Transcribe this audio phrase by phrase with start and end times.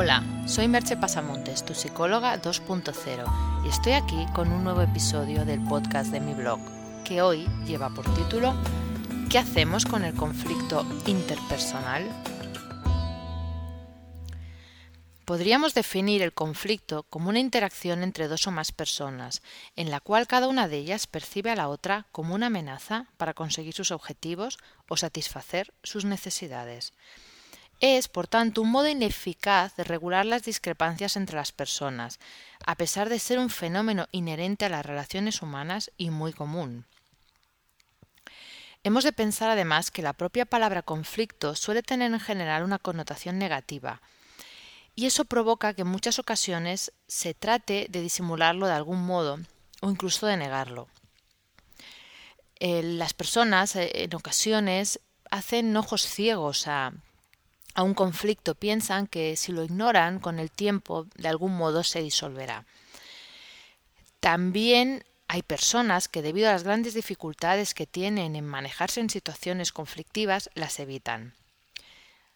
[0.00, 5.60] Hola, soy Merche Pasamontes, tu psicóloga 2.0, y estoy aquí con un nuevo episodio del
[5.64, 6.60] podcast de mi blog,
[7.04, 8.54] que hoy lleva por título
[9.28, 12.08] ¿Qué hacemos con el conflicto interpersonal?
[15.24, 19.42] Podríamos definir el conflicto como una interacción entre dos o más personas,
[19.74, 23.34] en la cual cada una de ellas percibe a la otra como una amenaza para
[23.34, 24.58] conseguir sus objetivos
[24.88, 26.92] o satisfacer sus necesidades.
[27.80, 32.18] Es, por tanto, un modo ineficaz de regular las discrepancias entre las personas,
[32.66, 36.86] a pesar de ser un fenómeno inherente a las relaciones humanas y muy común.
[38.82, 43.38] Hemos de pensar además que la propia palabra conflicto suele tener en general una connotación
[43.38, 44.00] negativa,
[44.96, 49.38] y eso provoca que en muchas ocasiones se trate de disimularlo de algún modo
[49.80, 50.88] o incluso de negarlo.
[52.58, 54.98] Eh, las personas eh, en ocasiones
[55.30, 56.92] hacen ojos ciegos a
[57.78, 62.02] a un conflicto piensan que si lo ignoran con el tiempo de algún modo se
[62.02, 62.66] disolverá.
[64.18, 69.70] También hay personas que debido a las grandes dificultades que tienen en manejarse en situaciones
[69.70, 71.34] conflictivas las evitan.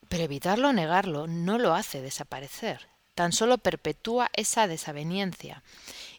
[0.08, 2.86] Pero evitarlo o negarlo no lo hace desaparecer,
[3.17, 5.64] tan solo perpetúa esa desaveniencia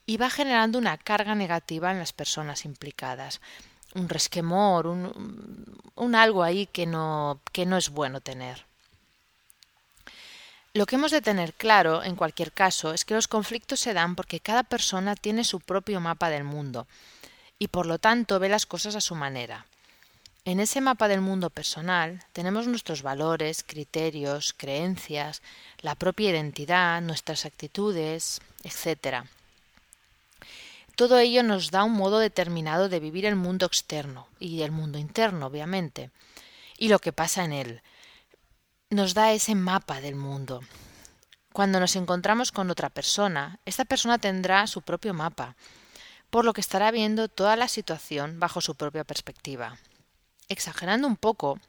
[0.06, 3.40] y va generando una carga negativa en las personas implicadas,
[3.96, 8.73] un resquemor, un, un algo ahí que no, que no es bueno tener.
[10.76, 14.16] Lo que hemos de tener claro, en cualquier caso, es que los conflictos se dan
[14.16, 16.88] porque cada persona tiene su propio mapa del mundo
[17.60, 19.68] y por lo tanto ve las cosas a su manera.
[20.46, 25.44] En ese mapa del mundo personal tenemos nuestros valores, criterios, creencias,
[25.82, 29.26] la propia identidad, nuestras actitudes, etc.
[30.96, 34.98] Todo ello nos da un modo determinado de vivir el mundo externo y el mundo
[34.98, 36.10] interno, obviamente,
[36.80, 37.82] y lo que pasa en él,
[38.94, 40.62] nos da ese mapa del mundo.
[41.52, 45.56] Cuando nos encontramos con otra persona, esta persona tendrá su propio mapa,
[46.30, 49.78] por lo que estará viendo toda la situación bajo su propia perspectiva.
[50.50, 51.60] Exagerando un poco,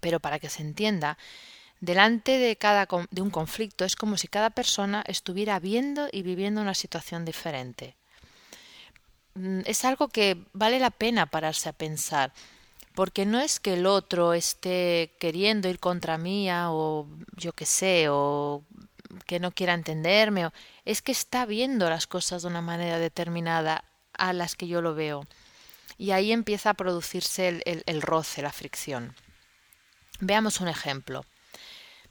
[0.00, 1.16] pero para que se entienda,
[1.80, 6.60] delante de cada de un conflicto es como si cada persona estuviera viendo y viviendo
[6.60, 7.96] una situación diferente.
[9.34, 12.32] Mm, es algo que vale la pena pararse a pensar
[12.94, 18.06] porque no es que el otro esté queriendo ir contra mía o yo qué sé,
[18.08, 18.64] o
[19.26, 20.52] que no quiera entenderme, o,
[20.84, 24.94] es que está viendo las cosas de una manera determinada a las que yo lo
[24.94, 25.26] veo.
[25.98, 29.14] Y ahí empieza a producirse el, el, el roce, la fricción.
[30.20, 31.24] Veamos un ejemplo.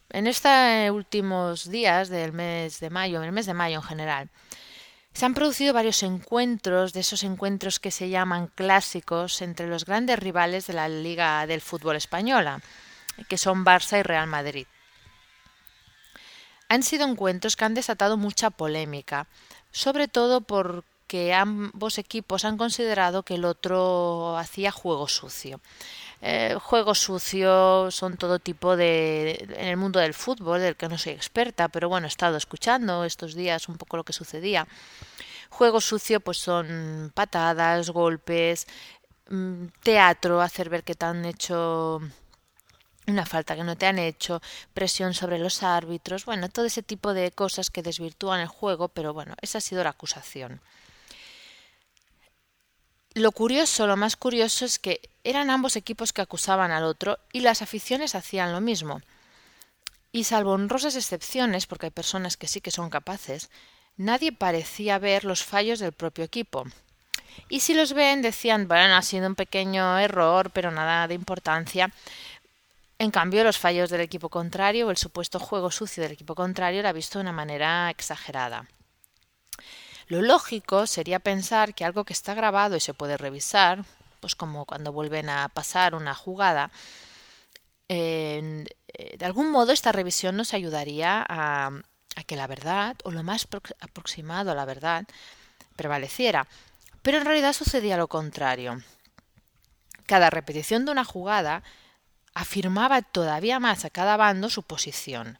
[0.09, 0.51] En estos
[0.91, 4.29] últimos días del mes de mayo, en el mes de mayo en general,
[5.13, 10.19] se han producido varios encuentros, de esos encuentros que se llaman clásicos, entre los grandes
[10.19, 12.61] rivales de la Liga del Fútbol Española,
[13.27, 14.67] que son Barça y Real Madrid.
[16.69, 19.27] Han sido encuentros que han desatado mucha polémica,
[19.71, 25.59] sobre todo porque ambos equipos han considerado que el otro hacía juego sucio.
[26.23, 30.99] Eh, juegos sucios son todo tipo de en el mundo del fútbol del que no
[30.99, 34.67] soy experta pero bueno he estado escuchando estos días un poco lo que sucedía
[35.49, 38.67] juego sucio pues son patadas golpes
[39.29, 42.01] mm, teatro hacer ver que te han hecho
[43.07, 44.41] una falta que no te han hecho,
[44.73, 49.13] presión sobre los árbitros, bueno, todo ese tipo de cosas que desvirtúan el juego, pero
[49.13, 50.61] bueno, esa ha sido la acusación.
[53.13, 57.41] Lo curioso, lo más curioso es que eran ambos equipos que acusaban al otro y
[57.41, 59.01] las aficiones hacían lo mismo.
[60.11, 63.49] Y salvo honrosas excepciones, porque hay personas que sí que son capaces,
[63.97, 66.65] nadie parecía ver los fallos del propio equipo.
[67.49, 71.91] Y si los ven, decían, bueno, ha sido un pequeño error, pero nada de importancia.
[72.99, 76.79] En cambio, los fallos del equipo contrario o el supuesto juego sucio del equipo contrario
[76.79, 78.67] era visto de una manera exagerada.
[80.07, 83.85] Lo lógico sería pensar que algo que está grabado y se puede revisar,
[84.21, 86.71] pues como cuando vuelven a pasar una jugada,
[87.89, 88.63] eh,
[89.17, 91.71] de algún modo esta revisión nos ayudaría a,
[92.15, 93.47] a que la verdad, o lo más
[93.81, 95.05] aproximado a la verdad,
[95.75, 96.47] prevaleciera.
[97.01, 98.81] Pero en realidad sucedía lo contrario.
[100.05, 101.63] Cada repetición de una jugada
[102.33, 105.39] afirmaba todavía más a cada bando su posición.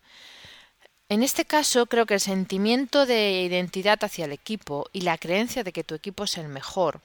[1.07, 5.63] En este caso, creo que el sentimiento de identidad hacia el equipo y la creencia
[5.63, 7.01] de que tu equipo es el mejor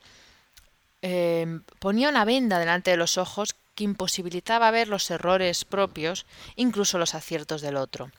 [1.02, 6.26] eh, ponía una venda delante de los ojos que imposibilitaba ver los errores propios,
[6.56, 8.10] incluso los aciertos del otro.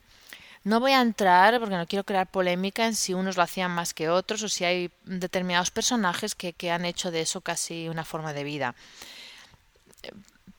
[0.64, 3.94] No voy a entrar, porque no quiero crear polémica, en si unos lo hacían más
[3.94, 8.06] que otros o si hay determinados personajes que, que han hecho de eso casi una
[8.06, 8.76] forma de vida.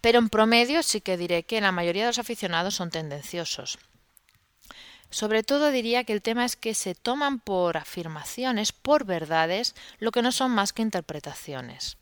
[0.01, 3.79] Pero en promedio sí que diré que la mayoría de los aficionados son tendenciosos.
[5.11, 10.11] Sobre todo diría que el tema es que se toman por afirmaciones, por verdades, lo
[10.11, 11.97] que no son más que interpretaciones.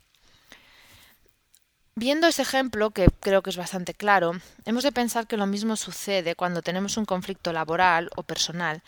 [1.98, 4.32] Viendo ese ejemplo, que creo que es bastante claro,
[4.66, 8.82] hemos de pensar que lo mismo sucede cuando tenemos un conflicto laboral o personal,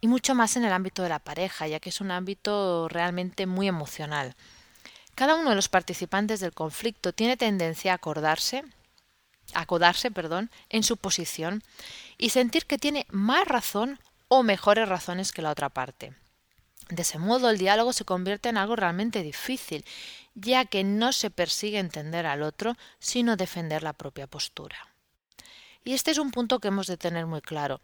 [0.00, 3.44] y mucho más en el ámbito de la pareja, ya que es un ámbito realmente
[3.44, 4.34] muy emocional.
[5.14, 8.64] Cada uno de los participantes del conflicto tiene tendencia a acordarse,
[9.52, 11.62] acodarse, perdón, en su posición
[12.16, 16.14] y sentir que tiene más razón o mejores razones que la otra parte.
[16.88, 19.84] De ese modo, el diálogo se convierte en algo realmente difícil,
[20.34, 24.76] ya que no se persigue entender al otro, sino defender la propia postura.
[25.84, 27.80] Y este es un punto que hemos de tener muy claro.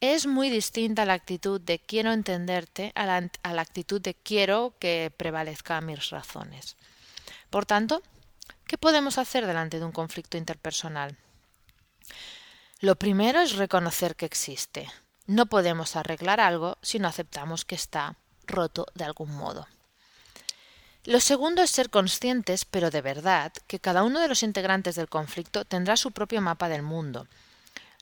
[0.00, 4.74] Es muy distinta la actitud de quiero entenderte a la, a la actitud de quiero
[4.78, 6.76] que prevalezca mis razones.
[7.50, 8.02] Por tanto,
[8.66, 11.16] ¿qué podemos hacer delante de un conflicto interpersonal?
[12.80, 14.88] Lo primero es reconocer que existe.
[15.26, 19.66] No podemos arreglar algo si no aceptamos que está roto de algún modo.
[21.04, 25.08] Lo segundo es ser conscientes, pero de verdad, que cada uno de los integrantes del
[25.08, 27.26] conflicto tendrá su propio mapa del mundo.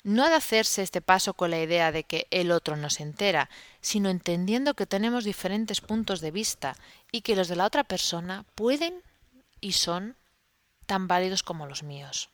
[0.03, 3.49] No ha de hacerse este paso con la idea de que el otro nos entera,
[3.81, 6.77] sino entendiendo que tenemos diferentes puntos de vista
[7.11, 9.03] y que los de la otra persona pueden
[9.61, 10.17] y son
[10.85, 12.29] tan válidos como los míos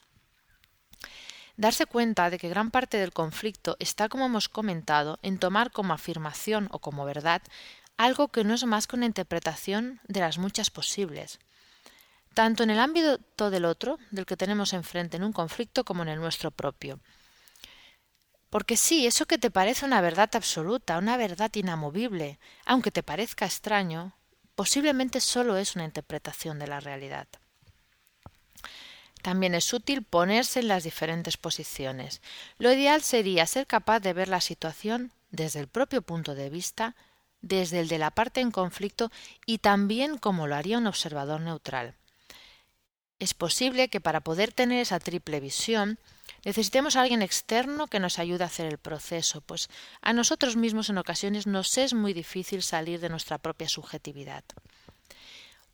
[1.61, 5.93] darse cuenta de que gran parte del conflicto está, como hemos comentado, en tomar como
[5.93, 7.43] afirmación o como verdad
[7.99, 11.39] algo que no es más que una interpretación de las muchas posibles,
[12.33, 16.09] tanto en el ámbito del otro, del que tenemos enfrente en un conflicto, como en
[16.09, 16.99] el nuestro propio.
[18.49, 23.45] Porque sí, eso que te parece una verdad absoluta, una verdad inamovible, aunque te parezca
[23.45, 24.17] extraño,
[24.55, 27.29] posiblemente solo es una interpretación de la realidad.
[29.23, 32.23] También es útil ponerse en las diferentes posiciones.
[32.59, 36.97] Lo ideal sería ser capaz de ver la situación desde el propio punto de vista,
[37.43, 39.11] desde el de la parte en conflicto
[39.47, 41.95] y también como lo haría un observador neutral.
[43.19, 45.99] Es posible que para poder tener esa triple visión
[46.45, 49.69] necesitemos a alguien externo que nos ayude a hacer el proceso, pues
[50.01, 54.43] a nosotros mismos en ocasiones nos es muy difícil salir de nuestra propia subjetividad.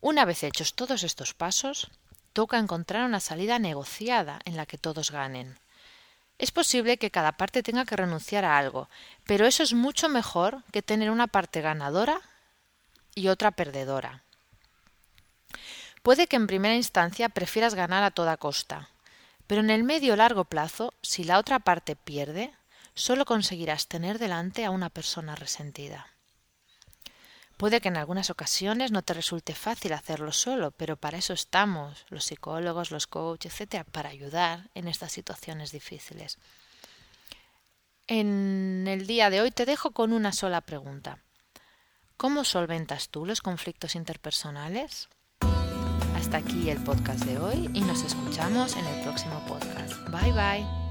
[0.01, 1.89] Una vez hechos todos estos pasos,
[2.37, 5.57] toca encontrar una salida negociada en la que todos ganen.
[6.37, 8.89] Es posible que cada parte tenga que renunciar a algo,
[9.25, 12.21] pero eso es mucho mejor que tener una parte ganadora
[13.15, 14.21] y otra perdedora.
[16.03, 18.91] Puede que en primera instancia prefieras ganar a toda costa,
[19.47, 22.53] pero en el medio largo plazo, si la otra parte pierde,
[22.93, 26.05] solo conseguirás tener delante a una persona resentida.
[27.57, 32.05] Puede que en algunas ocasiones no te resulte fácil hacerlo solo, pero para eso estamos,
[32.09, 36.37] los psicólogos, los coaches, etcétera, para ayudar en estas situaciones difíciles.
[38.05, 41.23] En el día de hoy te dejo con una sola pregunta.
[42.15, 45.09] ¿Cómo solventas tú los conflictos interpersonales?
[46.15, 49.93] Hasta aquí el podcast de hoy y nos escuchamos en el próximo podcast.
[50.09, 50.86] Bye bye.